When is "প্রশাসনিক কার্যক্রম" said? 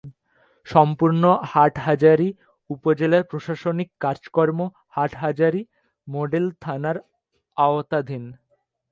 3.23-4.59